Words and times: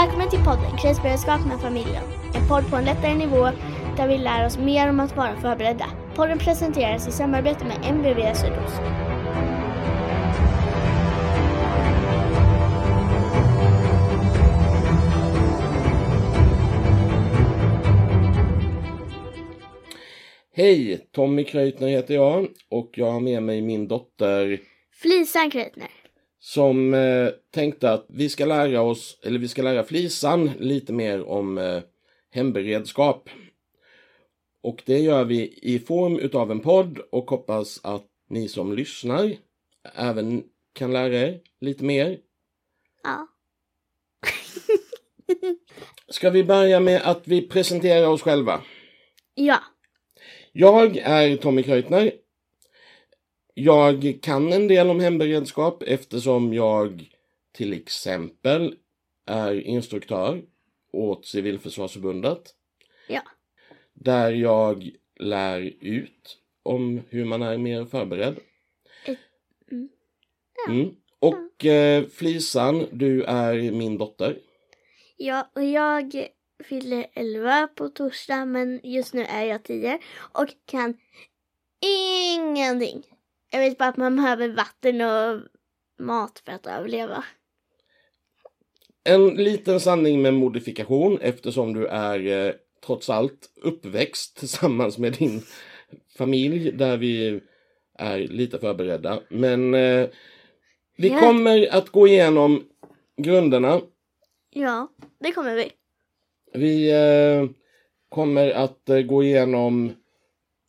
Välkommen 0.00 0.30
till 0.30 0.44
podden 0.44 0.76
Krisberedskap 0.78 1.46
med 1.46 1.60
familjen. 1.60 2.04
En 2.34 2.48
podd 2.48 2.70
på 2.70 2.76
en 2.76 2.84
lättare 2.84 3.14
nivå 3.14 3.44
där 3.96 4.08
vi 4.08 4.18
lär 4.18 4.46
oss 4.46 4.58
mer 4.58 4.90
om 4.90 5.00
att 5.00 5.16
vara 5.16 5.36
förberedda. 5.36 5.86
Podden 6.14 6.38
presenteras 6.38 7.08
i 7.08 7.12
samarbete 7.12 7.64
med 7.64 7.94
MVV 7.94 8.34
Sydost. 8.34 8.80
Hej! 20.56 21.08
Tommy 21.12 21.44
Kreutner 21.44 21.88
heter 21.88 22.14
jag 22.14 22.46
och 22.70 22.90
jag 22.94 23.12
har 23.12 23.20
med 23.20 23.42
mig 23.42 23.62
min 23.62 23.88
dotter 23.88 24.60
Flisan 25.02 25.50
Kreutner. 25.50 25.95
Som 26.46 26.94
eh, 26.94 27.28
tänkte 27.50 27.92
att 27.92 28.06
vi 28.08 28.28
ska 28.28 28.44
lära 28.44 28.82
oss, 28.82 29.18
eller 29.22 29.38
vi 29.38 29.48
ska 29.48 29.62
lära 29.62 29.84
Flisan 29.84 30.50
lite 30.58 30.92
mer 30.92 31.28
om 31.28 31.58
eh, 31.58 31.82
hemberedskap. 32.30 33.30
Och 34.62 34.82
det 34.86 34.98
gör 34.98 35.24
vi 35.24 35.58
i 35.62 35.78
form 35.78 36.18
utav 36.18 36.50
en 36.50 36.60
podd 36.60 36.98
och 36.98 37.30
hoppas 37.30 37.80
att 37.82 38.04
ni 38.28 38.48
som 38.48 38.72
lyssnar 38.72 39.32
även 39.94 40.44
kan 40.72 40.92
lära 40.92 41.14
er 41.14 41.40
lite 41.60 41.84
mer. 41.84 42.18
Ja. 43.02 43.28
Ska 46.08 46.30
vi 46.30 46.44
börja 46.44 46.80
med 46.80 47.02
att 47.04 47.28
vi 47.28 47.48
presenterar 47.48 48.06
oss 48.06 48.22
själva? 48.22 48.60
Ja. 49.34 49.58
Jag 50.52 50.96
är 50.96 51.36
Tommy 51.36 51.62
Kreutner. 51.62 52.12
Jag 53.58 54.18
kan 54.22 54.52
en 54.52 54.68
del 54.68 54.90
om 54.90 55.00
hemberedskap 55.00 55.82
eftersom 55.82 56.54
jag 56.54 57.10
till 57.52 57.72
exempel 57.72 58.74
är 59.26 59.60
instruktör 59.60 60.42
åt 60.92 61.26
Civilförsvarsförbundet. 61.26 62.54
Ja. 63.08 63.22
Där 63.94 64.32
jag 64.32 64.90
lär 65.20 65.72
ut 65.80 66.38
om 66.62 67.02
hur 67.08 67.24
man 67.24 67.42
är 67.42 67.58
mer 67.58 67.84
förberedd. 67.84 68.36
mm. 69.70 69.88
Mm. 70.68 70.96
Och 71.18 71.64
eh, 71.64 72.06
Flisan, 72.06 72.86
du 72.92 73.22
är 73.22 73.70
min 73.70 73.98
dotter. 73.98 74.38
Ja, 75.16 75.50
och 75.54 75.64
jag 75.64 76.28
fyller 76.64 77.06
11 77.12 77.68
på 77.74 77.88
torsdag 77.88 78.44
men 78.44 78.80
just 78.82 79.14
nu 79.14 79.24
är 79.24 79.44
jag 79.44 79.62
10 79.62 79.98
och 80.32 80.48
kan 80.66 80.94
ingenting. 81.80 83.15
Jag 83.50 83.60
vet 83.60 83.78
bara 83.78 83.88
att 83.88 83.96
man 83.96 84.16
behöver 84.16 84.48
vatten 84.48 85.00
och 85.00 85.40
mat 86.04 86.42
för 86.44 86.52
att 86.52 86.66
överleva. 86.66 87.24
En 89.04 89.28
liten 89.28 89.80
sanning 89.80 90.22
med 90.22 90.34
modifikation 90.34 91.18
eftersom 91.20 91.72
du 91.74 91.86
är 91.86 92.46
eh, 92.48 92.54
trots 92.86 93.10
allt 93.10 93.50
uppväxt 93.62 94.36
tillsammans 94.38 94.98
med 94.98 95.12
din 95.12 95.42
familj 96.18 96.72
där 96.72 96.96
vi 96.96 97.40
är 97.98 98.18
lite 98.18 98.58
förberedda. 98.58 99.20
Men 99.28 99.74
eh, 99.74 100.08
vi 100.96 101.08
Ja. 101.08 101.18
kommer 101.20 101.74
att 101.74 101.88
gå 101.88 102.06
igenom 102.08 102.64
grunderna. 103.16 103.80
Ja, 104.50 104.88
det 105.20 105.32
kommer 105.32 105.54
vi. 105.54 105.72
Vi 106.52 106.90
eh, 106.90 107.48
kommer 108.08 108.50
att 108.50 108.88
eh, 108.88 109.00
gå 109.00 109.22
igenom 109.22 109.92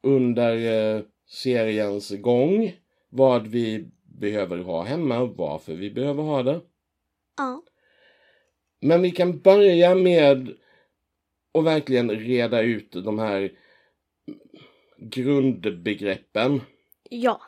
under 0.04 0.56
eh, 0.96 1.02
seriens 1.28 2.10
gång 2.10 2.74
vad 3.10 3.48
vi 3.48 3.92
behöver 4.04 4.58
ha 4.58 4.84
hemma, 4.84 5.26
varför 5.26 5.74
vi 5.74 5.92
behöver 5.92 6.24
ha 6.24 6.44
det. 6.44 6.62
Ja. 7.38 7.64
Men 8.80 9.02
vi 9.02 9.12
kan 9.12 9.40
börja 9.40 9.96
med 9.96 10.56
att 11.54 11.64
verkligen 11.64 12.12
reda 12.12 12.62
ut 12.62 12.92
de 12.92 13.20
här 13.20 13.52
grundbegreppen. 14.98 16.62
Ja. 17.10 17.42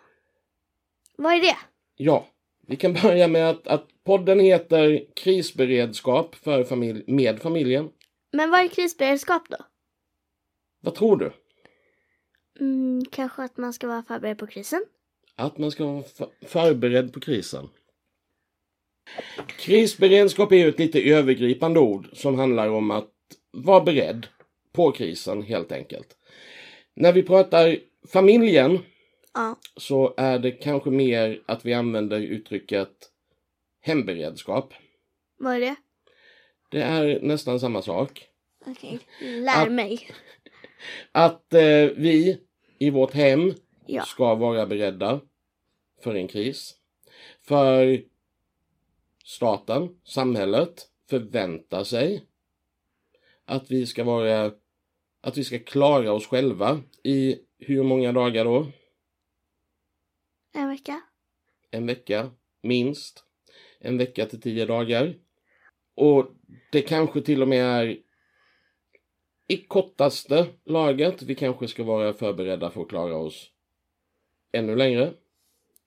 Vad 1.16 1.34
är 1.34 1.42
det? 1.42 1.58
Ja, 1.96 2.28
vi 2.68 2.76
kan 2.76 2.94
börja 2.94 3.28
med 3.28 3.50
att, 3.50 3.68
att 3.68 3.88
podden 4.03 4.40
heter 4.40 5.06
Krisberedskap 5.16 6.36
för 6.36 6.64
familj, 6.64 7.03
med 7.08 7.42
familjen. 7.42 7.90
Men 8.32 8.52
vad 8.52 8.59
är 8.59 8.68
krisberedskap 8.68 9.50
då? 9.50 9.58
Vad 10.82 10.96
tror 10.96 11.18
du? 11.18 11.32
Mm, 12.59 13.06
kanske 13.12 13.44
att 13.44 13.58
man 13.58 13.74
ska 13.74 13.88
vara 13.88 14.03
förberedd 14.03 14.38
på 14.38 14.47
krisen? 14.47 14.86
Att 15.36 15.58
man 15.58 15.72
ska 15.72 15.86
vara 15.86 16.03
för- 16.03 16.30
förberedd 16.42 17.14
på 17.14 17.20
krisen. 17.20 17.70
Krisberedskap 19.58 20.52
är 20.52 20.56
ju 20.56 20.70
ett 20.70 20.80
lite 20.80 21.02
övergripande 21.02 21.80
ord 21.80 22.08
som 22.14 22.40
handlar 22.40 22.70
om 22.70 22.92
att 22.92 23.12
vara 23.52 23.84
beredd 23.84 24.28
på 24.72 24.92
krisen 24.92 25.42
helt 25.42 25.72
enkelt. 25.72 26.18
När 26.94 27.14
vi 27.14 27.24
pratar 27.24 27.78
familjen 28.08 28.80
Ja. 29.34 29.56
så 29.78 30.14
är 30.18 30.40
det 30.40 30.52
kanske 30.52 30.90
mer 30.90 31.41
att 31.46 31.66
vi 31.66 31.74
använder 31.74 32.20
uttrycket 32.20 32.90
hemberedskap. 33.81 34.74
Vad 35.38 35.56
är 35.56 35.59
det? 35.59 35.76
Det 36.72 36.81
är 36.81 37.20
nästan 37.22 37.59
samma 37.59 37.81
sak. 37.81 38.28
Okej. 38.66 39.00
Lär 39.22 39.66
Att- 39.66 39.72
mig. 39.72 40.08
Att 41.12 41.53
eh, 41.53 41.86
vi 41.97 42.38
i 42.79 42.90
vårt 42.90 43.13
hem 43.13 43.53
Ja. 43.85 44.03
ska 44.06 44.35
vara 44.35 44.66
beredda 44.66 45.22
för 46.03 46.16
en 46.16 46.28
kris. 46.28 46.75
För 47.41 48.03
staten, 49.23 50.00
samhället, 50.03 50.88
förväntar 51.09 51.84
sig 51.84 52.25
att 53.45 53.72
vi 53.72 53.85
ska 53.85 54.03
vara 54.03 54.51
att 55.22 55.38
vi 55.38 55.44
ska 55.44 55.59
klara 55.59 56.13
oss 56.13 56.28
själva 56.28 56.81
i 57.03 57.35
hur 57.57 57.84
många 57.84 58.12
dagar 58.12 58.45
då? 58.45 58.67
En 60.53 60.69
vecka? 60.69 61.01
En 61.72 61.85
vecka, 61.85 62.31
minst. 62.61 63.23
En 63.79 63.97
vecka 63.97 64.25
till 64.25 64.41
tio 64.41 64.66
dagar. 64.66 65.16
Och 65.96 66.31
det 66.72 66.81
kanske 66.81 67.22
till 67.22 67.41
och 67.41 67.47
med 67.47 67.66
är 67.66 67.97
i 69.50 69.58
kortaste 69.58 70.48
laget. 70.66 71.22
Vi 71.22 71.36
kanske 71.36 71.68
ska 71.68 71.84
vara 71.84 72.14
förberedda 72.14 72.70
för 72.70 72.82
att 72.82 72.90
klara 72.90 73.18
oss 73.18 73.50
ännu 74.52 74.76
längre. 74.76 75.14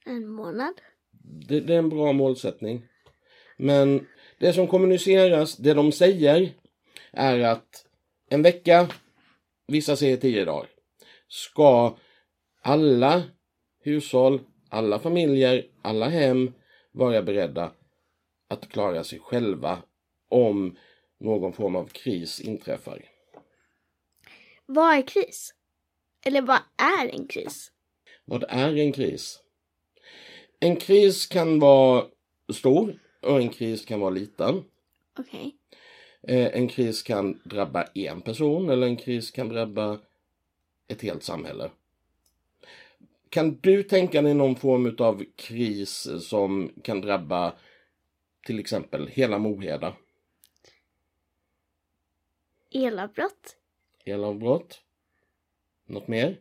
En 0.07 0.29
månad? 0.29 0.75
Det, 1.49 1.61
det 1.61 1.75
är 1.75 1.79
en 1.79 1.89
bra 1.89 2.13
målsättning. 2.13 2.83
Men 3.57 4.07
det 4.39 4.53
som 4.53 4.67
kommuniceras, 4.67 5.57
det 5.57 5.75
de 5.75 5.93
säger, 5.93 6.53
är 7.13 7.39
att 7.41 7.87
en 8.29 8.43
vecka, 8.43 8.89
vissa 9.67 9.97
säger 9.97 10.17
tio 10.17 10.45
dagar, 10.45 10.69
ska 11.29 11.97
alla 12.63 13.23
hushåll, 13.85 14.41
alla 14.69 14.99
familjer, 14.99 15.67
alla 15.83 16.09
hem 16.09 16.53
vara 16.93 17.23
beredda 17.23 17.73
att 18.49 18.69
klara 18.69 19.05
sig 19.05 19.19
själva 19.19 19.79
om 20.29 20.77
någon 21.21 21.53
form 21.53 21.77
av 21.77 21.85
kris 21.87 22.41
inträffar. 22.41 23.12
Vad 24.75 24.95
är 24.95 25.03
kris? 25.03 25.55
Eller 26.27 26.43
vad 26.43 26.61
är 26.77 27.09
en 27.09 27.27
kris? 27.27 27.73
Vad 28.25 28.45
är 28.49 28.77
en 28.77 28.93
kris? 28.93 29.43
En 30.61 30.77
kris 30.77 31.27
kan 31.27 31.59
vara 31.59 32.07
stor 32.53 32.99
och 33.21 33.41
en 33.41 33.49
kris 33.49 33.85
kan 33.85 34.01
vara 34.01 34.11
liten. 34.11 34.65
Okej. 35.19 35.57
Eh, 36.23 36.47
En 36.47 36.69
kris 36.69 37.03
kan 37.03 37.41
drabba 37.45 37.85
en 37.95 38.21
person 38.21 38.71
eller 38.71 38.87
en 38.87 38.97
kris 38.97 39.31
kan 39.31 39.49
drabba 39.49 39.99
ett 40.89 41.03
helt 41.03 41.23
samhälle. 41.23 41.71
Kan 43.29 43.59
du 43.61 43.83
tänka 43.83 44.23
dig 44.23 44.35
någon 44.35 44.57
form 44.57 44.97
av 44.99 45.25
kris 45.37 46.09
som 46.21 46.73
kan 46.83 47.01
drabba 47.01 47.55
till 48.47 48.59
exempel 48.59 49.09
hela 49.09 49.39
Moheda? 49.39 49.97
Elavbrott? 52.71 53.57
Elavbrott? 54.05 54.81
Något 55.87 56.09
mer? 56.09 56.39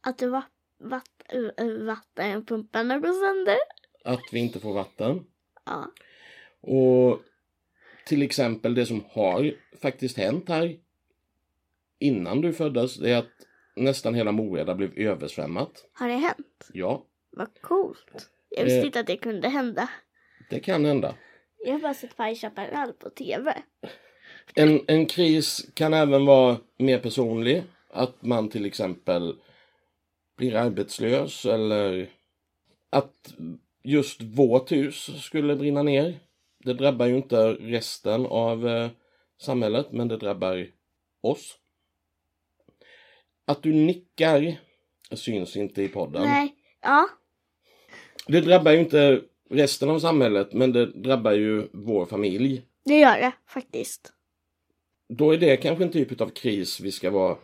Att 0.00 0.22
var 0.22 0.44
vatt, 0.78 1.32
uh, 1.60 1.84
vattenpumparna 1.86 2.98
går 2.98 3.12
sönder? 3.12 3.56
Att 4.04 4.22
vi 4.32 4.38
inte 4.38 4.60
får 4.60 4.74
vatten? 4.74 5.26
Ja. 5.64 5.90
Och 6.60 7.20
till 8.06 8.22
exempel 8.22 8.74
det 8.74 8.86
som 8.86 9.04
har 9.10 9.54
faktiskt 9.82 10.16
hänt 10.16 10.48
här 10.48 10.78
innan 11.98 12.40
du 12.40 12.52
föddes, 12.52 12.96
det 12.96 13.10
är 13.10 13.18
att 13.18 13.46
nästan 13.76 14.14
hela 14.14 14.32
Moheda 14.32 14.74
blev 14.74 14.98
översvämmat. 14.98 15.84
Har 15.92 16.08
det 16.08 16.14
hänt? 16.14 16.68
Ja, 16.72 17.06
Vad 17.30 17.60
coolt. 17.60 18.30
Jag 18.48 18.64
visste 18.64 18.80
Eh. 18.80 18.86
inte 18.86 19.00
att 19.00 19.06
det 19.06 19.16
kunde 19.16 19.48
hända. 19.48 19.88
det 20.50 20.60
kan 20.60 20.84
hända. 20.84 21.14
Jag 21.58 21.72
har 21.72 21.80
bara 21.80 21.94
sett 21.94 22.14
Chaparral 22.40 22.92
på 22.92 23.10
TV. 23.10 23.62
En, 24.54 24.80
en 24.86 25.06
kris 25.06 25.66
kan 25.74 25.94
även 25.94 26.26
vara 26.26 26.56
mer 26.78 26.98
personlig. 26.98 27.62
Att 27.90 28.22
man 28.22 28.48
till 28.48 28.64
exempel 28.64 29.34
blir 30.36 30.54
arbetslös 30.54 31.44
eller 31.44 32.10
att 32.90 33.34
just 33.82 34.22
vårt 34.22 34.72
hus 34.72 35.10
skulle 35.24 35.56
brinna 35.56 35.82
ner. 35.82 36.18
Det 36.64 36.74
drabbar 36.74 37.06
ju 37.06 37.16
inte 37.16 37.52
resten 37.52 38.26
av 38.26 38.68
eh, 38.68 38.90
samhället, 39.40 39.86
men 39.92 40.08
det 40.08 40.16
drabbar 40.16 40.66
oss. 41.20 41.58
Att 43.46 43.62
du 43.62 43.72
nickar 43.72 44.60
syns 45.12 45.56
inte 45.56 45.82
i 45.82 45.88
podden. 45.88 46.22
Nej. 46.22 46.54
Ja. 46.82 47.08
Det 48.26 48.40
drabbar 48.40 48.72
ju 48.72 48.78
inte 48.78 49.22
resten 49.50 49.90
av 49.90 49.98
samhället, 49.98 50.52
men 50.52 50.72
det 50.72 50.86
drabbar 50.86 51.32
ju 51.32 51.68
vår 51.72 52.06
familj. 52.06 52.62
Det 52.84 52.98
gör 52.98 53.18
det 53.18 53.32
faktiskt. 53.46 54.12
Då 55.08 55.30
är 55.30 55.38
det 55.38 55.56
kanske 55.56 55.84
en 55.84 55.92
typ 55.92 56.20
av 56.20 56.28
kris 56.28 56.80
vi 56.80 56.92
ska 56.92 57.10
vara 57.10 57.36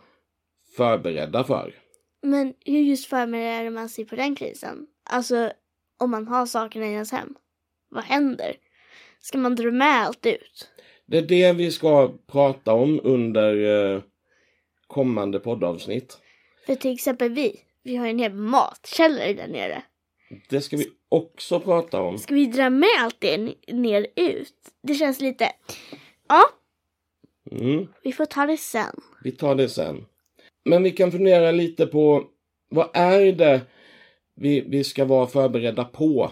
förberedda 0.77 1.43
för. 1.43 1.75
Men 2.23 2.53
hur 2.65 2.79
just 2.79 3.05
förbereder 3.05 3.69
man 3.69 3.89
sig 3.89 4.05
på 4.05 4.15
den 4.15 4.35
krisen? 4.35 4.87
Alltså, 5.09 5.51
om 5.99 6.11
man 6.11 6.27
har 6.27 6.45
sakerna 6.45 6.85
i 6.85 6.91
ens 6.91 7.11
hem. 7.11 7.35
Vad 7.89 8.03
händer? 8.03 8.55
Ska 9.19 9.37
man 9.37 9.55
dra 9.55 9.71
med 9.71 10.01
allt 10.01 10.25
ut? 10.25 10.69
Det 11.05 11.17
är 11.17 11.21
det 11.21 11.53
vi 11.53 11.71
ska 11.71 12.13
prata 12.27 12.73
om 12.73 12.99
under 13.03 13.55
eh, 13.95 14.01
kommande 14.87 15.39
poddavsnitt. 15.39 16.17
För 16.65 16.75
till 16.75 16.93
exempel 16.93 17.31
vi, 17.31 17.59
vi 17.83 17.95
har 17.95 18.07
en 18.07 18.19
hel 18.19 18.33
matkällare 18.33 19.33
där 19.33 19.47
nere. 19.47 19.83
Det 20.49 20.61
ska 20.61 20.77
vi 20.77 20.87
också 21.09 21.59
prata 21.59 22.01
om. 22.01 22.17
Ska 22.17 22.35
vi 22.35 22.45
dra 22.45 22.69
med 22.69 22.89
allt 22.99 23.17
det 23.19 23.37
ner 23.67 24.07
ut? 24.15 24.55
Det 24.83 24.93
känns 24.93 25.21
lite... 25.21 25.51
Ja, 26.27 26.43
Mm, 27.51 27.87
vi 28.03 28.11
får 28.13 28.25
ta 28.25 28.45
det 28.45 28.57
sen. 28.57 29.01
vi 29.23 29.31
tar 29.31 29.55
det 29.55 29.69
sen. 29.69 30.05
Men 30.63 30.83
vi 30.83 30.91
kan 30.91 31.11
fundera 31.11 31.51
lite 31.51 31.85
på 31.85 32.27
vad 32.69 32.89
är 32.93 33.31
det 33.31 33.61
vi, 34.35 34.61
vi 34.61 34.83
ska 34.83 35.05
vara 35.05 35.27
förberedda 35.27 35.85
på? 35.85 36.31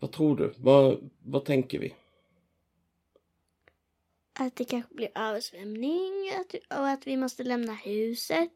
Vad 0.00 0.12
tror 0.12 0.36
du? 0.36 0.52
Vad, 0.56 1.10
vad 1.24 1.44
tänker 1.44 1.78
vi? 1.78 1.94
Att 4.40 4.56
det 4.56 4.64
kanske 4.64 4.94
blir 4.94 5.10
översvämning 5.14 6.30
att, 6.40 6.78
och 6.78 6.88
att 6.88 7.06
vi 7.06 7.16
måste 7.16 7.44
lämna 7.44 7.74
huset. 7.74 8.50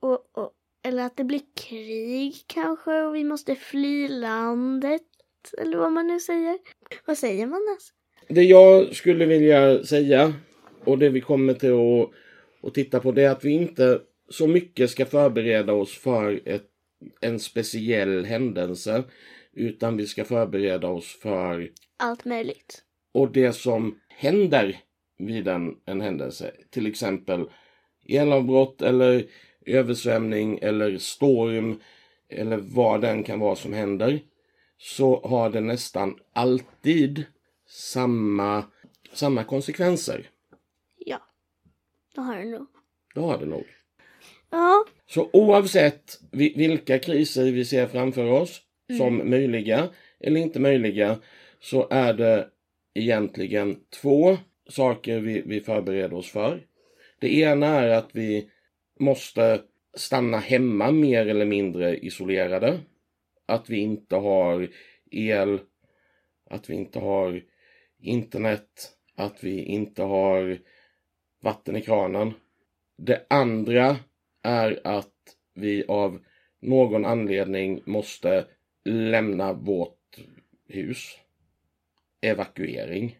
Och, 0.00 0.38
och, 0.38 0.52
eller 0.82 1.02
att 1.02 1.16
det 1.16 1.24
blir 1.24 1.42
krig 1.54 2.44
kanske 2.46 3.02
och 3.02 3.14
vi 3.14 3.24
måste 3.24 3.56
fly 3.56 4.08
landet. 4.08 5.02
Eller 5.58 5.78
vad 5.78 5.92
man 5.92 6.06
nu 6.06 6.20
säger. 6.20 6.58
Vad 7.04 7.18
säger 7.18 7.46
man 7.46 7.60
ens? 7.68 7.92
Det 8.30 8.42
jag 8.42 8.94
skulle 8.96 9.26
vilja 9.26 9.84
säga 9.84 10.34
och 10.84 10.98
det 10.98 11.08
vi 11.08 11.20
kommer 11.20 11.54
till 11.54 11.72
att, 11.72 12.10
att 12.68 12.74
titta 12.74 13.00
på 13.00 13.12
det 13.12 13.22
är 13.22 13.30
att 13.30 13.44
vi 13.44 13.50
inte 13.50 14.00
så 14.28 14.46
mycket 14.46 14.90
ska 14.90 15.06
förbereda 15.06 15.72
oss 15.72 15.98
för 15.98 16.40
ett, 16.44 16.66
en 17.20 17.40
speciell 17.40 18.24
händelse 18.24 19.04
utan 19.52 19.96
vi 19.96 20.06
ska 20.06 20.24
förbereda 20.24 20.88
oss 20.88 21.18
för 21.22 21.70
Allt 21.96 22.24
möjligt. 22.24 22.82
och 23.14 23.32
det 23.32 23.52
som 23.52 23.98
händer 24.08 24.76
vid 25.18 25.48
en, 25.48 25.76
en 25.86 26.00
händelse. 26.00 26.50
Till 26.70 26.86
exempel 26.86 27.44
elavbrott 28.08 28.82
eller 28.82 29.24
översvämning 29.66 30.58
eller 30.62 30.98
storm 30.98 31.80
eller 32.28 32.56
vad 32.56 33.00
den 33.00 33.22
kan 33.22 33.40
vara 33.40 33.56
som 33.56 33.72
händer. 33.72 34.20
Så 34.78 35.20
har 35.20 35.50
det 35.50 35.60
nästan 35.60 36.16
alltid 36.32 37.24
samma, 37.70 38.64
samma 39.12 39.44
konsekvenser. 39.44 40.30
Ja, 40.98 41.22
det 42.14 42.20
har 42.20 42.36
det 42.36 42.44
nog. 42.44 42.66
Det 43.14 43.20
har 43.20 43.38
det 43.38 43.46
nog. 43.46 43.64
Ja, 44.50 44.84
Så 45.06 45.30
oavsett 45.32 46.18
vi- 46.32 46.54
vilka 46.56 46.98
kriser 46.98 47.44
vi 47.52 47.64
ser 47.64 47.86
framför 47.86 48.30
oss 48.30 48.60
som 48.98 49.30
möjliga 49.30 49.88
eller 50.20 50.40
inte 50.40 50.60
möjliga 50.60 51.18
så 51.60 51.88
är 51.90 52.14
det 52.14 52.48
egentligen 52.94 53.80
två 54.02 54.36
saker 54.68 55.20
vi, 55.20 55.42
vi 55.46 55.60
förbereder 55.60 56.14
oss 56.14 56.30
för. 56.30 56.66
Det 57.20 57.34
ena 57.34 57.66
är 57.66 57.88
att 57.88 58.08
vi 58.12 58.50
måste 59.00 59.60
stanna 59.96 60.38
hemma 60.38 60.90
mer 60.90 61.26
eller 61.26 61.46
mindre 61.46 61.96
isolerade. 61.98 62.80
Att 63.46 63.70
vi 63.70 63.78
inte 63.78 64.16
har 64.16 64.68
el, 65.10 65.60
att 66.50 66.70
vi 66.70 66.74
inte 66.74 66.98
har 66.98 67.42
internet, 68.02 68.92
att 69.14 69.44
vi 69.44 69.62
inte 69.62 70.02
har 70.02 70.58
vatten 71.42 71.76
i 71.76 71.82
kranen. 71.82 72.32
Det 72.96 73.26
andra 73.30 73.96
är 74.42 74.80
att 74.84 75.14
vi 75.54 75.84
av 75.88 76.20
någon 76.60 77.04
anledning 77.04 77.82
måste 77.86 78.46
lämna 78.84 79.52
vårt 79.52 80.18
hus. 80.68 81.18
Evakuering. 82.20 83.18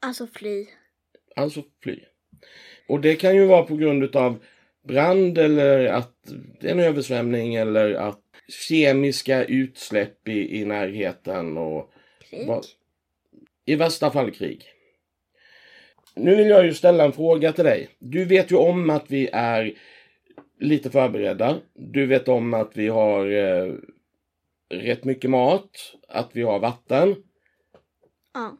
alltså 0.00 0.26
fly. 0.26 0.66
Alltså 1.36 1.62
fly. 1.82 2.00
Och 2.88 3.00
det 3.00 3.16
kan 3.16 3.36
ju 3.36 3.46
vara 3.46 3.62
på 3.62 3.76
grund 3.76 4.04
utav 4.04 4.44
brand 4.82 5.38
eller 5.38 5.84
att 5.86 6.16
det 6.60 6.68
är 6.68 6.72
en 6.72 6.80
översvämning 6.80 7.54
eller 7.54 7.94
att 7.94 8.20
kemiska 8.48 9.44
utsläpp 9.44 10.28
i, 10.28 10.60
i 10.60 10.64
närheten 10.64 11.56
och 11.58 11.92
Krig. 12.30 12.46
vad- 12.48 12.64
i 13.72 13.76
värsta 13.76 14.10
fall 14.10 14.30
krig. 14.30 14.64
Nu 16.14 16.36
vill 16.36 16.48
jag 16.48 16.64
ju 16.64 16.74
ställa 16.74 17.04
en 17.04 17.12
fråga 17.12 17.52
till 17.52 17.64
dig. 17.64 17.88
Du 17.98 18.24
vet 18.24 18.50
ju 18.50 18.56
om 18.56 18.90
att 18.90 19.10
vi 19.10 19.28
är 19.32 19.74
lite 20.60 20.90
förberedda. 20.90 21.60
Du 21.74 22.06
vet 22.06 22.28
om 22.28 22.54
att 22.54 22.76
vi 22.76 22.88
har 22.88 23.26
eh, 23.26 23.74
rätt 24.68 25.04
mycket 25.04 25.30
mat, 25.30 25.94
att 26.08 26.30
vi 26.32 26.42
har 26.42 26.58
vatten. 26.58 27.16
Ja. 28.34 28.58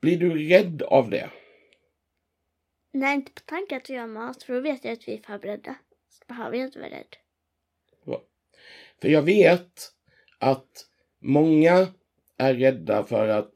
Blir 0.00 0.16
du 0.18 0.48
rädd 0.48 0.82
av 0.82 1.10
det? 1.10 1.30
Nej, 2.92 3.14
inte 3.14 3.32
på 3.32 3.40
tanke 3.40 3.76
att 3.76 3.90
vi 3.90 3.96
har 3.96 4.06
mat, 4.06 4.42
för 4.42 4.54
då 4.54 4.60
vet 4.60 4.84
jag 4.84 4.92
att 4.92 5.08
vi 5.08 5.14
är 5.14 5.22
förberedda. 5.22 5.74
Så 6.08 6.24
behöver 6.28 6.56
jag 6.56 6.66
inte 6.66 6.78
vara 6.78 6.90
rädd. 6.90 7.16
För 9.00 9.08
jag 9.08 9.22
vet 9.22 9.92
att 10.38 10.86
många 11.18 11.86
är 12.40 12.54
rädda 12.54 13.04
för 13.04 13.28
att 13.28 13.52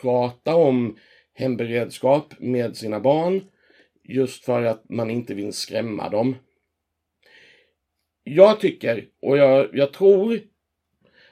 prata 0.00 0.54
om 0.54 0.98
hemberedskap 1.34 2.34
med 2.38 2.76
sina 2.76 3.00
barn 3.00 3.44
just 4.04 4.44
för 4.44 4.62
att 4.62 4.88
man 4.88 5.10
inte 5.10 5.34
vill 5.34 5.52
skrämma 5.52 6.08
dem. 6.08 6.36
Jag 8.24 8.60
tycker, 8.60 9.08
och 9.22 9.38
jag, 9.38 9.68
jag 9.72 9.92
tror 9.92 10.40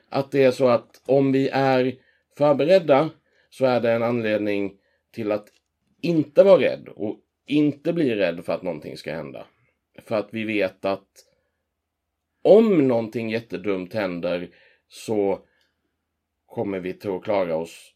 att 0.09 0.31
det 0.31 0.43
är 0.43 0.51
så 0.51 0.69
att 0.69 1.03
om 1.07 1.33
vi 1.33 1.49
är 1.49 1.95
förberedda 2.39 3.11
så 3.51 3.67
är 3.67 3.81
det 3.81 3.93
en 3.93 4.03
anledning 4.03 4.77
till 5.13 5.33
att 5.33 5.49
inte 6.01 6.43
vara 6.43 6.61
rädd 6.61 6.89
och 6.89 7.21
inte 7.47 7.93
bli 7.93 8.15
rädd 8.15 8.45
för 8.45 8.53
att 8.53 8.63
någonting 8.63 8.97
ska 8.97 9.13
hända. 9.13 9.47
För 10.03 10.17
att 10.17 10.29
vi 10.33 10.45
vet 10.45 10.85
att 10.85 11.09
om 12.43 12.89
någonting 12.89 13.31
jättedumt 13.31 13.95
händer 13.95 14.49
så 14.89 15.47
kommer 16.51 16.81
vi 16.81 16.95
till 16.95 17.11
att 17.11 17.25
klara 17.25 17.57
oss 17.57 17.95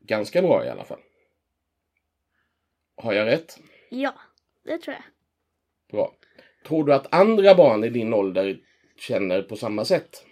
ganska 0.00 0.42
bra 0.42 0.64
i 0.64 0.68
alla 0.68 0.84
fall. 0.84 1.00
Har 2.96 3.12
jag 3.12 3.26
rätt? 3.26 3.60
Ja, 3.90 4.14
det 4.64 4.78
tror 4.78 4.94
jag. 4.94 5.04
Bra. 5.92 6.14
Tror 6.66 6.84
du 6.84 6.94
att 6.94 7.14
andra 7.14 7.54
barn 7.54 7.84
i 7.84 7.88
din 7.88 8.14
ålder 8.14 8.60
känner 8.96 9.42
på 9.42 9.56
samma 9.56 9.84
sätt? 9.84 10.24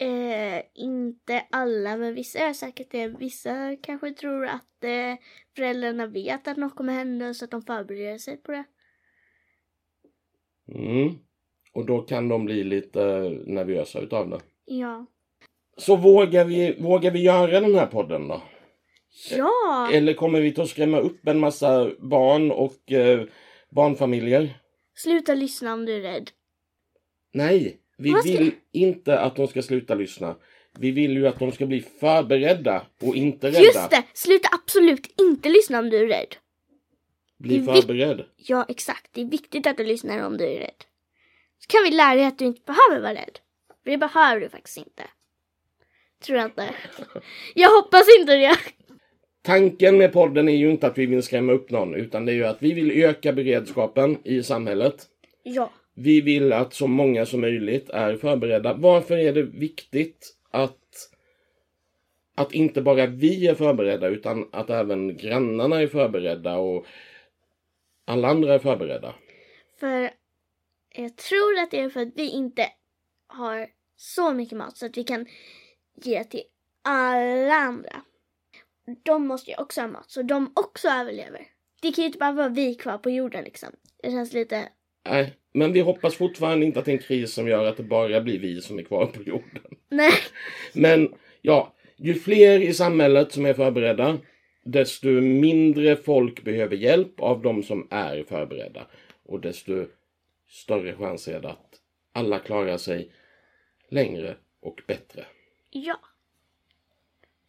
Eh, 0.00 0.62
inte 0.74 1.46
alla, 1.50 1.96
men 1.96 2.14
vissa 2.14 2.38
är 2.38 2.52
säkert 2.52 2.90
det. 2.90 3.08
Vissa 3.08 3.76
kanske 3.82 4.10
tror 4.10 4.46
att 4.46 4.84
eh, 4.84 5.14
föräldrarna 5.56 6.06
vet 6.06 6.48
att 6.48 6.56
något 6.56 6.76
kommer 6.76 6.92
hända 6.92 7.34
så 7.34 7.44
att 7.44 7.50
de 7.50 7.62
förbereder 7.62 8.18
sig 8.18 8.36
på 8.36 8.52
det. 8.52 8.64
Mm. 10.68 11.14
Och 11.72 11.86
då 11.86 12.02
kan 12.02 12.28
de 12.28 12.44
bli 12.44 12.64
lite 12.64 13.00
nervösa 13.46 14.00
utav 14.00 14.30
det. 14.30 14.40
Ja. 14.64 15.06
Så 15.76 15.96
vågar 15.96 16.44
vi, 16.44 16.76
vågar 16.80 17.10
vi 17.10 17.22
göra 17.22 17.60
den 17.60 17.74
här 17.74 17.86
podden 17.86 18.28
då? 18.28 18.42
Ja! 19.30 19.90
Eller 19.92 20.14
kommer 20.14 20.40
vi 20.40 20.60
att 20.60 20.68
skrämma 20.68 20.98
upp 20.98 21.28
en 21.28 21.38
massa 21.38 21.90
barn 21.98 22.50
och 22.50 22.92
eh, 22.92 23.26
barnfamiljer? 23.70 24.58
Sluta 24.94 25.34
lyssna 25.34 25.72
om 25.74 25.84
du 25.84 25.94
är 25.96 26.00
rädd. 26.00 26.30
Nej, 27.32 27.76
vi 27.98 28.10
Vad 28.12 28.20
ska- 28.20 28.38
vill 28.38 28.50
inte 28.72 29.18
att 29.18 29.36
de 29.36 29.46
ska 29.48 29.62
sluta 29.62 29.94
lyssna. 29.94 30.36
Vi 30.78 30.90
vill 30.90 31.12
ju 31.12 31.26
att 31.28 31.38
de 31.38 31.52
ska 31.52 31.66
bli 31.66 31.80
förberedda 31.80 32.86
och 33.02 33.16
inte 33.16 33.46
rädda. 33.46 33.60
Just 33.60 33.90
det! 33.90 34.02
Sluta 34.14 34.48
absolut 34.52 35.20
inte 35.20 35.48
lyssna 35.48 35.78
om 35.78 35.90
du 35.90 35.98
är 35.98 36.06
rädd. 36.06 36.36
Bli 37.38 37.58
det 37.58 37.70
är 37.70 37.74
vi- 37.74 37.80
förberedd. 37.80 38.24
Ja, 38.36 38.66
exakt. 38.68 39.10
Det 39.12 39.20
är 39.20 39.24
viktigt 39.24 39.66
att 39.66 39.76
du 39.76 39.84
lyssnar 39.84 40.26
om 40.26 40.36
du 40.36 40.44
är 40.44 40.58
rädd. 40.58 40.84
Så 41.58 41.66
kan 41.68 41.84
vi 41.84 41.90
lära 41.96 42.14
dig 42.14 42.24
att 42.24 42.38
du 42.38 42.44
inte 42.44 42.60
behöver 42.66 43.00
vara 43.02 43.14
rädd. 43.14 43.38
För 43.84 43.90
det 43.90 43.98
behöver 43.98 44.40
du 44.40 44.48
faktiskt 44.48 44.78
inte. 44.78 45.02
Tror 46.24 46.38
jag 46.38 46.46
inte. 46.46 46.74
Jag 47.54 47.70
hoppas 47.70 48.06
inte 48.20 48.36
det. 48.36 48.56
Tanken 49.42 49.98
med 49.98 50.12
podden 50.12 50.48
är 50.48 50.56
ju 50.56 50.70
inte 50.70 50.86
att 50.86 50.98
vi 50.98 51.06
vill 51.06 51.22
skrämma 51.22 51.52
upp 51.52 51.70
någon, 51.70 51.94
utan 51.94 52.24
det 52.24 52.32
är 52.32 52.34
ju 52.34 52.44
att 52.44 52.62
vi 52.62 52.72
vill 52.72 53.04
öka 53.04 53.32
beredskapen 53.32 54.18
i 54.24 54.42
samhället. 54.42 55.06
Ja. 55.42 55.70
Vi 55.94 56.20
vill 56.20 56.52
att 56.52 56.74
så 56.74 56.86
många 56.86 57.26
som 57.26 57.40
möjligt 57.40 57.90
är 57.90 58.16
förberedda. 58.16 58.74
Varför 58.74 59.16
är 59.16 59.32
det 59.32 59.42
viktigt 59.42 60.36
att, 60.50 60.78
att 62.34 62.52
inte 62.52 62.82
bara 62.82 63.06
vi 63.06 63.46
är 63.46 63.54
förberedda 63.54 64.08
utan 64.08 64.48
att 64.52 64.70
även 64.70 65.16
grannarna 65.16 65.80
är 65.80 65.86
förberedda 65.86 66.56
och 66.56 66.86
alla 68.04 68.28
andra 68.28 68.54
är 68.54 68.58
förberedda? 68.58 69.14
För 69.80 70.10
jag 70.94 71.16
tror 71.16 71.58
att 71.58 71.70
det 71.70 71.80
är 71.80 71.90
för 71.90 72.00
att 72.00 72.12
vi 72.16 72.30
inte 72.30 72.66
har 73.26 73.66
så 73.96 74.32
mycket 74.32 74.58
mat 74.58 74.76
så 74.76 74.86
att 74.86 74.96
vi 74.96 75.04
kan 75.04 75.26
ge 75.96 76.24
till 76.24 76.42
alla 76.82 77.54
andra. 77.54 78.02
De 79.02 79.26
måste 79.26 79.50
ju 79.50 79.56
också 79.56 79.80
ha 79.80 79.88
mat 79.88 80.10
så 80.10 80.22
de 80.22 80.52
också 80.56 80.88
överlever. 80.88 81.46
Det 81.82 81.92
kan 81.92 82.02
ju 82.02 82.06
inte 82.06 82.18
bara 82.18 82.32
vara 82.32 82.48
vi 82.48 82.74
kvar 82.74 82.98
på 82.98 83.10
jorden 83.10 83.44
liksom. 83.44 83.68
Det 84.02 84.10
känns 84.10 84.32
lite... 84.32 84.68
Nej, 85.08 85.34
men 85.54 85.72
vi 85.72 85.80
hoppas 85.80 86.14
fortfarande 86.14 86.66
inte 86.66 86.78
att 86.78 86.84
det 86.84 86.90
är 86.90 86.96
en 86.96 87.02
kris 87.02 87.32
som 87.32 87.48
gör 87.48 87.64
att 87.64 87.76
det 87.76 87.82
bara 87.82 88.20
blir 88.20 88.38
vi 88.38 88.60
som 88.60 88.78
är 88.78 88.82
kvar 88.82 89.06
på 89.06 89.22
jorden. 89.22 89.76
Nej. 89.88 90.12
Men 90.74 91.14
ja, 91.42 91.74
ju 91.96 92.14
fler 92.14 92.60
i 92.60 92.74
samhället 92.74 93.32
som 93.32 93.46
är 93.46 93.54
förberedda, 93.54 94.18
desto 94.64 95.08
mindre 95.20 95.96
folk 95.96 96.44
behöver 96.44 96.76
hjälp 96.76 97.20
av 97.20 97.42
de 97.42 97.62
som 97.62 97.88
är 97.90 98.22
förberedda. 98.22 98.86
Och 99.24 99.40
desto 99.40 99.86
större 100.48 100.94
chans 100.94 101.28
är 101.28 101.40
det 101.40 101.50
att 101.50 101.74
alla 102.12 102.38
klarar 102.38 102.76
sig 102.76 103.12
längre 103.90 104.36
och 104.60 104.82
bättre. 104.86 105.24
Ja. 105.84 106.00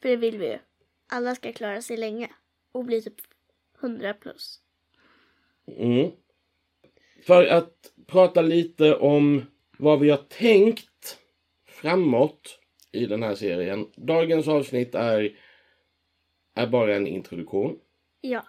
För 0.01 0.09
det 0.09 0.15
vill 0.15 0.37
vi 0.37 0.47
ju. 0.47 0.59
Alla 1.07 1.35
ska 1.35 1.53
klara 1.53 1.81
sig 1.81 1.97
länge. 1.97 2.29
Och 2.71 2.85
bli 2.85 3.01
typ 3.01 3.15
100 3.81 4.13
plus. 4.13 4.61
Mm. 5.77 6.11
För 7.21 7.45
att 7.45 7.93
prata 8.07 8.41
lite 8.41 8.95
om 8.95 9.45
vad 9.77 9.99
vi 9.99 10.09
har 10.09 10.17
tänkt 10.17 11.17
framåt 11.65 12.59
i 12.91 13.05
den 13.05 13.23
här 13.23 13.35
serien. 13.35 13.91
Dagens 13.95 14.47
avsnitt 14.47 14.95
är, 14.95 15.37
är 16.53 16.67
bara 16.67 16.95
en 16.95 17.07
introduktion. 17.07 17.79
Ja. 18.21 18.45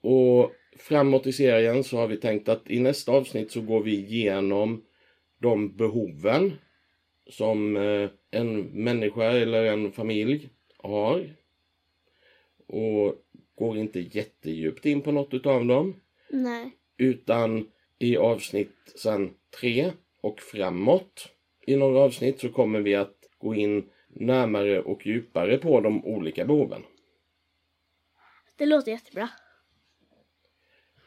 Och 0.00 0.52
framåt 0.76 1.26
i 1.26 1.32
serien 1.32 1.84
så 1.84 1.96
har 1.96 2.06
vi 2.06 2.16
tänkt 2.16 2.48
att 2.48 2.70
i 2.70 2.80
nästa 2.80 3.12
avsnitt 3.12 3.50
så 3.50 3.60
går 3.60 3.82
vi 3.82 3.96
igenom 3.96 4.84
de 5.38 5.76
behoven 5.76 6.52
som 7.28 7.76
eh, 7.76 8.10
en 8.30 8.60
människa 8.62 9.24
eller 9.24 9.64
en 9.64 9.92
familj 9.92 10.48
har. 10.78 11.34
Och 12.66 13.14
går 13.54 13.78
inte 13.78 14.00
jättedjupt 14.00 14.86
in 14.86 15.02
på 15.02 15.12
något 15.12 15.34
utav 15.34 15.66
dem. 15.66 16.00
Nej. 16.30 16.70
Utan 16.96 17.68
i 17.98 18.16
avsnitt 18.16 18.92
sen 18.94 19.34
tre 19.60 19.92
och 20.20 20.40
framåt 20.40 21.28
i 21.66 21.76
några 21.76 21.98
avsnitt 21.98 22.40
så 22.40 22.48
kommer 22.48 22.80
vi 22.80 22.94
att 22.94 23.16
gå 23.38 23.54
in 23.54 23.90
närmare 24.08 24.80
och 24.80 25.06
djupare 25.06 25.58
på 25.58 25.80
de 25.80 26.04
olika 26.04 26.44
behoven. 26.44 26.82
Det 28.56 28.66
låter 28.66 28.92
jättebra. 28.92 29.28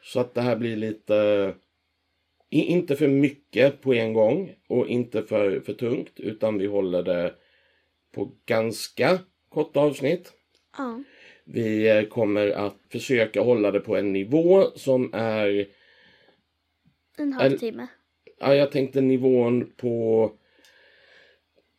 Så 0.02 0.20
att 0.20 0.34
det 0.34 0.40
här 0.40 0.56
blir 0.56 0.76
lite, 0.76 1.54
inte 2.60 2.96
för 2.96 3.08
mycket 3.08 3.80
på 3.80 3.94
en 3.94 4.12
gång 4.12 4.54
och 4.68 4.88
inte 4.88 5.22
för, 5.22 5.60
för 5.60 5.72
tungt 5.72 6.12
utan 6.20 6.58
vi 6.58 6.66
håller 6.66 7.02
det 7.02 7.34
på 8.14 8.30
ganska 8.46 9.18
korta 9.48 9.80
avsnitt. 9.80 10.32
Ja. 10.78 11.02
Vi 11.44 11.88
eh, 11.98 12.02
kommer 12.02 12.50
att 12.50 12.76
försöka 12.92 13.40
hålla 13.40 13.70
det 13.70 13.80
på 13.80 13.96
en 13.96 14.12
nivå 14.12 14.64
som 14.74 15.10
är, 15.14 15.66
En 17.18 17.32
halvtimme. 17.32 17.86
ja 18.40 18.54
jag 18.54 18.72
tänkte 18.72 19.00
nivån 19.00 19.72
på, 19.76 20.30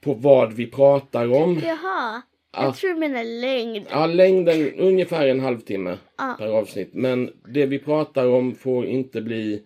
på 0.03 0.13
vad 0.13 0.53
vi 0.53 0.68
pratar 0.72 1.32
om. 1.34 1.62
Jaha. 1.63 2.22
Jag 2.56 2.65
Ah. 2.65 2.74
tror 2.74 2.89
du 2.94 3.00
menar 3.00 3.24
längd. 3.24 3.88
Ja, 3.92 4.06
längden 4.06 4.74
ungefär 4.74 5.27
en 5.27 5.39
halvtimme 5.39 5.98
Ja. 6.18 6.36
per 6.39 6.48
avsnitt. 6.48 6.89
Men 6.94 7.32
det 7.53 7.65
vi 7.65 7.80
pratar 7.80 8.27
om 8.27 8.56
får 8.56 8.86
inte 8.86 9.22
bli, 9.22 9.63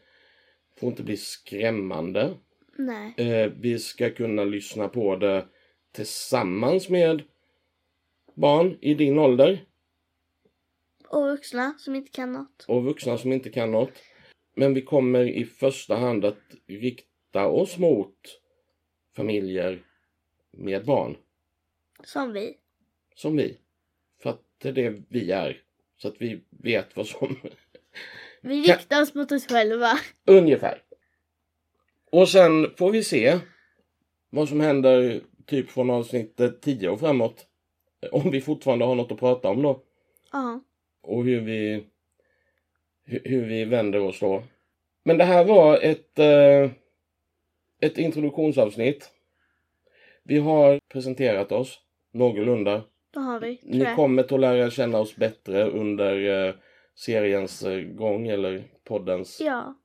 får 0.79 0.89
inte 0.89 1.03
bli 1.03 1.17
skrämmande. 1.17 2.37
Nej. 2.77 3.13
Eh, 3.17 3.51
vi 3.59 3.79
ska 3.79 4.09
kunna 4.09 4.43
lyssna 4.43 4.87
på 4.87 5.15
det 5.15 5.47
tillsammans 5.91 6.89
med 6.89 7.23
barn 8.33 8.77
i 8.81 8.93
din 8.93 9.19
ålder 9.19 9.65
Och 11.07 11.21
vuxna 11.23 11.73
som 11.77 11.95
inte 11.95 12.09
kan 12.11 12.33
något. 12.33 12.65
och 12.67 12.83
vuxna 12.83 13.17
som 13.17 13.33
inte 13.33 13.49
kan 13.49 13.71
något. 13.71 13.91
Men 14.55 14.73
vi 14.73 14.81
kommer 14.81 15.23
i 15.25 15.45
första 15.45 15.95
hand 15.95 16.25
att 16.25 16.39
rikta 16.67 17.47
oss 17.47 17.77
mot 17.77 18.15
familjer 19.15 19.83
med 20.51 20.85
barn, 20.85 21.17
Som 22.03 22.33
vi. 22.33 22.57
som 23.15 23.35
vi. 23.37 23.57
För 24.21 24.29
att 24.29 24.41
det 24.57 24.69
är 24.69 24.73
det 24.73 25.03
vi 25.09 25.31
är. 25.31 25.61
Så 25.97 26.07
att 26.07 26.15
vi 26.21 26.41
vet 26.49 26.95
vad 26.95 27.07
som 27.07 27.35
Vi 28.47 28.61
riktar 28.61 29.01
oss 29.01 29.13
mot 29.15 29.31
oss 29.31 29.47
själva. 29.47 29.91
Ungefär. 30.25 30.81
Och 32.11 32.29
sen 32.29 32.71
får 32.77 32.91
vi 32.91 33.03
se 33.03 33.39
vad 34.29 34.49
som 34.49 34.59
händer 34.59 35.21
typ 35.45 35.69
från 35.69 35.89
avsnittet 35.89 36.61
10 36.61 36.89
och 36.89 36.99
framåt. 36.99 37.45
Om 38.11 38.31
vi 38.31 38.41
fortfarande 38.41 38.85
har 38.85 38.95
något 38.95 39.11
att 39.11 39.19
prata 39.19 39.49
om 39.49 39.61
då. 39.61 39.83
Ja. 40.31 40.61
Och 41.01 41.23
hur 41.25 41.41
vi, 41.41 41.83
hu- 43.07 43.21
hur 43.29 43.45
vi 43.45 43.65
vänder 43.65 43.99
oss 43.99 44.19
då. 44.19 44.43
Men 45.03 45.17
det 45.17 45.23
här 45.23 45.43
var 45.45 45.77
ett, 45.81 46.19
eh, 46.19 46.71
ett 47.81 47.97
introduktionsavsnitt. 47.97 49.11
Vi 50.23 50.37
har 50.37 50.79
presenterat 50.89 51.51
oss 51.51 51.79
någorlunda. 52.13 52.83
Då 53.11 53.19
har 53.19 53.39
vi. 53.39 53.59
Ni 53.63 53.85
kommer 53.95 54.23
att 54.33 54.39
lära 54.39 54.69
känna 54.69 54.99
oss 54.99 55.15
bättre 55.15 55.63
under 55.69 56.45
eh, 56.47 56.53
seriens 56.97 57.63
eh, 57.63 57.79
gång 57.79 58.27
eller 58.27 58.63
poddens 58.83 59.41
Ja. 59.41 59.75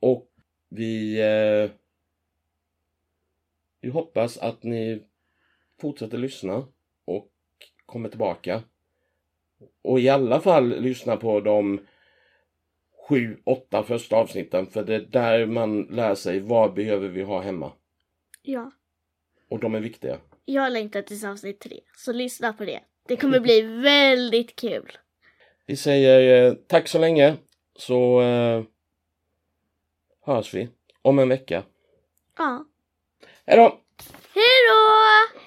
Och 0.00 0.32
vi, 0.68 1.20
eh, 1.20 1.70
vi 3.80 3.88
hoppas 3.88 4.38
att 4.38 4.62
ni 4.62 5.02
fortsätter 5.80 6.18
lyssna 6.18 6.66
och 7.04 7.30
kommer 7.86 8.08
tillbaka. 8.08 8.62
Och 9.82 10.00
i 10.00 10.08
alla 10.08 10.40
fall 10.40 10.80
lyssna 10.80 11.16
på 11.16 11.40
de 11.40 11.80
sju, 13.08 13.42
åtta 13.44 13.82
första 13.82 14.16
avsnitten 14.16 14.66
för 14.66 14.84
det 14.84 14.94
är 14.94 15.00
där 15.00 15.46
man 15.46 15.82
lär 15.82 16.14
sig 16.14 16.40
vad 16.40 16.74
behöver 16.74 17.08
vi 17.08 17.22
ha 17.22 17.40
hemma. 17.40 17.72
Ja. 18.42 18.72
Och 19.48 19.60
de 19.60 19.74
är 19.74 19.80
viktiga. 19.80 20.18
Jag 20.44 20.72
längtar 20.72 21.02
tills 21.02 21.24
avsnitt 21.24 21.60
tre. 21.60 21.80
Så 21.96 22.12
lyssna 22.12 22.52
på 22.52 22.64
det. 22.64 22.80
Det 23.08 23.16
kommer 23.16 23.40
bli 23.40 23.62
väldigt 23.62 24.56
kul. 24.56 24.98
Vi 25.66 25.76
säger 25.76 26.46
eh, 26.46 26.54
tack 26.66 26.88
så 26.88 26.98
länge 26.98 27.36
så 27.76 28.20
eh, 28.20 28.62
hörs 30.26 30.54
vi 30.54 30.68
om 31.02 31.18
en 31.18 31.28
vecka. 31.28 31.62
Ja. 32.38 32.64
Hej 33.46 33.56
då! 33.56 33.80
Hej 34.34 34.44
då! 34.68 35.45